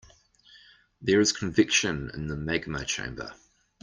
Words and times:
There 0.99 1.19
is 1.19 1.31
convection 1.31 2.09
in 2.15 2.25
the 2.25 2.35
magma 2.35 2.85
chamber. 2.85 3.35